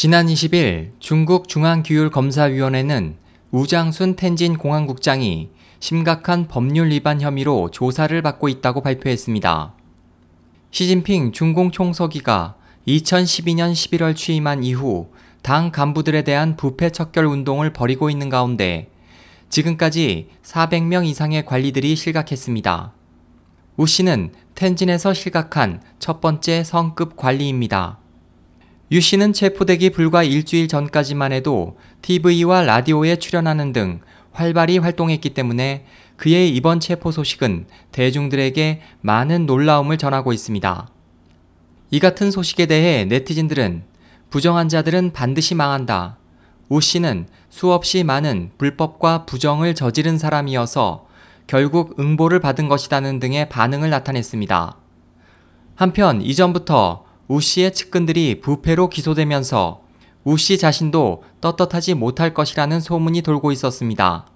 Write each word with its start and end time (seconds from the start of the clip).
지난 0.00 0.28
20일 0.28 0.92
중국 1.00 1.48
중앙규율검사위원회는 1.48 3.16
우장순 3.50 4.14
텐진 4.14 4.56
공항국장이 4.56 5.48
심각한 5.80 6.46
법률 6.46 6.90
위반 6.90 7.20
혐의로 7.20 7.72
조사를 7.72 8.22
받고 8.22 8.48
있다고 8.48 8.82
발표했습니다. 8.82 9.74
시진핑 10.70 11.32
중공 11.32 11.72
총서기가 11.72 12.54
2012년 12.86 13.72
11월 13.72 14.14
취임한 14.14 14.62
이후 14.62 15.08
당 15.42 15.72
간부들에 15.72 16.22
대한 16.22 16.56
부패 16.56 16.90
척결 16.90 17.26
운동을 17.26 17.72
벌이고 17.72 18.08
있는 18.08 18.28
가운데 18.28 18.92
지금까지 19.48 20.28
400명 20.44 21.06
이상의 21.06 21.44
관리들이 21.44 21.96
실각했습니다. 21.96 22.92
우 23.76 23.84
씨는 23.84 24.32
텐진에서 24.54 25.12
실각한 25.12 25.82
첫 25.98 26.20
번째 26.20 26.62
성급 26.62 27.16
관리입니다. 27.16 27.98
유 28.90 29.00
씨는 29.00 29.34
체포되기 29.34 29.90
불과 29.90 30.22
일주일 30.22 30.66
전까지만 30.66 31.32
해도 31.32 31.76
TV와 32.00 32.62
라디오에 32.62 33.16
출연하는 33.16 33.72
등 33.72 34.00
활발히 34.32 34.78
활동했기 34.78 35.30
때문에 35.30 35.84
그의 36.16 36.54
이번 36.54 36.80
체포 36.80 37.10
소식은 37.10 37.66
대중들에게 37.92 38.80
많은 39.02 39.46
놀라움을 39.46 39.98
전하고 39.98 40.32
있습니다. 40.32 40.88
이 41.90 42.00
같은 42.00 42.30
소식에 42.30 42.66
대해 42.66 43.04
네티즌들은 43.04 43.82
부정한 44.30 44.68
자들은 44.68 45.12
반드시 45.12 45.54
망한다. 45.54 46.18
우 46.70 46.80
씨는 46.80 47.26
수없이 47.50 48.04
많은 48.04 48.50
불법과 48.58 49.26
부정을 49.26 49.74
저지른 49.74 50.18
사람이어서 50.18 51.06
결국 51.46 51.98
응보를 51.98 52.40
받은 52.40 52.68
것이라는 52.68 53.20
등의 53.20 53.48
반응을 53.48 53.90
나타냈습니다. 53.90 54.76
한편 55.76 56.20
이전부터 56.20 57.07
우 57.28 57.40
씨의 57.40 57.74
측근들이 57.74 58.40
부패로 58.40 58.88
기소되면서 58.88 59.82
우씨 60.24 60.58
자신도 60.58 61.24
떳떳하지 61.40 61.94
못할 61.94 62.32
것이라는 62.34 62.80
소문이 62.80 63.22
돌고 63.22 63.52
있었습니다. 63.52 64.26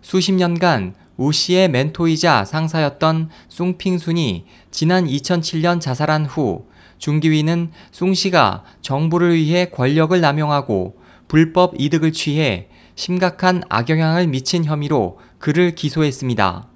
수십 0.00 0.32
년간 0.32 0.94
우 1.18 1.32
씨의 1.32 1.68
멘토이자 1.68 2.44
상사였던 2.44 3.28
숭핑순이 3.48 4.46
지난 4.70 5.06
2007년 5.06 5.80
자살한 5.80 6.26
후 6.26 6.66
중기위는 6.98 7.72
숭 7.90 8.14
씨가 8.14 8.64
정부를 8.80 9.34
위해 9.34 9.66
권력을 9.66 10.18
남용하고 10.18 10.96
불법 11.28 11.74
이득을 11.78 12.12
취해 12.12 12.68
심각한 12.94 13.62
악영향을 13.68 14.26
미친 14.28 14.64
혐의로 14.64 15.18
그를 15.38 15.74
기소했습니다. 15.74 16.66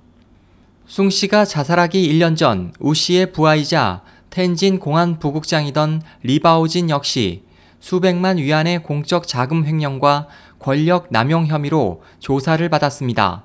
쑹 0.86 1.10
씨가 1.10 1.44
자살하기 1.44 2.12
1년 2.12 2.36
전 2.36 2.72
우 2.80 2.94
씨의 2.94 3.32
부하이자 3.32 4.02
텐진 4.32 4.78
공안 4.78 5.18
부국장이던 5.18 6.00
리바오진 6.22 6.88
역시 6.88 7.42
수백만 7.80 8.38
위안의 8.38 8.82
공적 8.82 9.28
자금 9.28 9.66
횡령과 9.66 10.26
권력 10.58 11.08
남용 11.10 11.46
혐의로 11.46 12.02
조사를 12.18 12.66
받았습니다. 12.70 13.44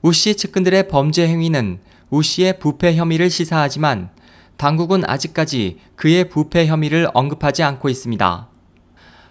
우씨 0.00 0.34
측근들의 0.34 0.88
범죄 0.88 1.28
행위는 1.28 1.80
우 2.08 2.22
씨의 2.22 2.58
부패 2.58 2.96
혐의를 2.96 3.28
시사하지만 3.28 4.08
당국은 4.56 5.02
아직까지 5.06 5.78
그의 5.94 6.30
부패 6.30 6.66
혐의를 6.66 7.10
언급하지 7.12 7.62
않고 7.62 7.90
있습니다. 7.90 8.48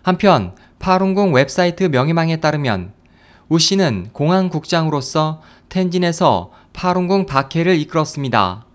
한편 0.03 0.53
파룬궁 0.77 1.33
웹사이트 1.33 1.85
명혜망에 1.85 2.39
따르면 2.39 2.93
우 3.49 3.57
씨는 3.57 4.09
공항국장으로서 4.13 5.41
텐진에서 5.69 6.51
파룬궁 6.73 7.25
박해를 7.25 7.79
이끌었습니다. 7.79 8.67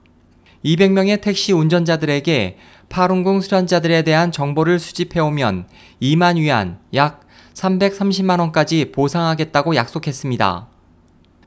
200명의 0.67 1.21
택시 1.21 1.53
운전자들에게 1.53 2.59
파룬궁 2.89 3.41
수련자들에 3.41 4.03
대한 4.03 4.33
정보를 4.33 4.81
수집해오면 4.81 5.69
2만 6.03 6.37
위안, 6.37 6.79
약 6.95 7.21
330만 7.55 8.41
원까지 8.41 8.91
보상하겠다고 8.91 9.77
약속했습니다. 9.77 10.69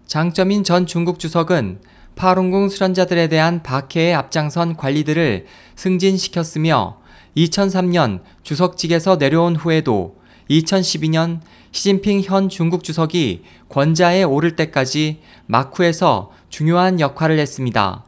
장점인 0.06 0.64
전 0.64 0.88
중국 0.88 1.20
주석은 1.20 1.82
파룬궁 2.16 2.70
수련자들에 2.70 3.28
대한 3.28 3.62
박해에 3.62 4.14
앞장선 4.14 4.78
관리들을 4.78 5.46
승진시켰으며 5.76 7.00
2003년 7.36 8.22
주석직에서 8.44 9.18
내려온 9.18 9.56
후에도 9.56 10.18
2012년 10.50 11.42
시진핑 11.72 12.22
현 12.22 12.50
중국 12.50 12.84
주석이 12.84 13.44
권좌에 13.68 14.24
오를 14.24 14.56
때까지 14.56 15.20
마쿠에서 15.46 16.32
중요한 16.50 17.00
역할을 17.00 17.38
했습니다. 17.38 18.06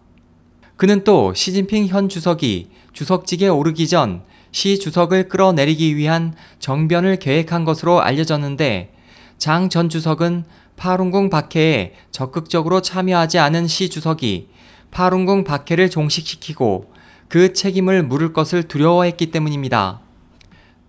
그는 0.82 1.04
또 1.04 1.32
시진핑 1.36 1.86
현 1.86 2.10
주석이 2.10 2.70
주석직에 2.94 3.48
오르기 3.50 3.88
전 3.88 4.24
시 4.52 4.80
주석을 4.80 5.30
끌어내리기 5.30 5.96
위한 5.96 6.34
정변을 6.58 7.18
계획한 7.18 7.66
것으로 7.66 8.02
알려졌는데 8.02 8.92
장 9.38 9.70
전 9.70 9.90
주석은 9.90 10.44
파룬궁 10.78 11.30
박해에 11.30 11.94
적극적으로 12.10 12.82
참여하지 12.82 13.38
않은 13.38 13.68
시 13.68 13.92
주석이 13.92 14.48
파룬궁 14.90 15.44
박해를 15.44 15.92
종식시키고 15.92 16.92
그 17.28 17.54
책임을 17.54 18.02
물을 18.02 18.34
것을 18.34 18.64
두려워했기 18.64 19.30
때문입니다. 19.30 20.02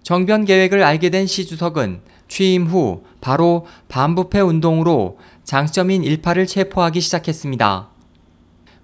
정변 0.03 0.47
계획을 0.47 0.82
알게 0.82 1.10
된 1.10 1.26
시 1.26 1.47
주석은 1.47 2.00
취임 2.28 2.66
후 2.66 3.04
바로 3.20 3.66
반부패 3.88 4.41
운동으로 4.41 5.19
장점인 5.44 6.03
일파를 6.03 6.47
체포하기 6.47 7.03
시작했습니다. 7.03 7.91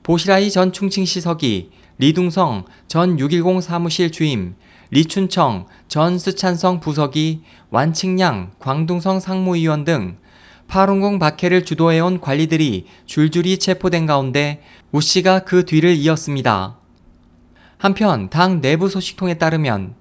보시라이 0.08 0.50
전 0.50 0.72
충칭시석이 0.72 1.68
리둥성 1.98 2.64
전 2.86 3.18
610 3.20 3.62
사무실 3.62 4.10
주임, 4.10 4.54
리춘청 4.90 5.66
전 5.86 6.18
스찬성 6.18 6.80
부석이 6.80 7.42
완칭량 7.68 8.52
광둥성 8.58 9.20
상무위원 9.20 9.84
등 9.84 10.16
파룬궁 10.66 11.18
박해를 11.18 11.66
주도해온 11.66 12.22
관리들이 12.22 12.86
줄줄이 13.04 13.58
체포된 13.58 14.06
가운데 14.06 14.62
우 14.92 15.02
씨가 15.02 15.40
그 15.40 15.66
뒤를 15.66 15.94
이었습니다. 15.96 16.78
한편 17.76 18.30
당 18.30 18.62
내부 18.62 18.88
소식통에 18.88 19.34
따르면 19.34 19.94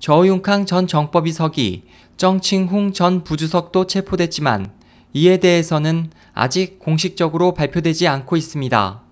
저윤캉 0.00 0.66
전 0.66 0.88
정법위석이 0.88 1.84
정칭홍 2.16 2.94
전 2.94 3.22
부주석도 3.22 3.86
체포됐지만 3.86 4.72
이에 5.12 5.36
대해서는 5.36 6.10
아직 6.34 6.80
공식적으로 6.80 7.54
발표되지 7.54 8.08
않고 8.08 8.36
있습니다. 8.36 9.11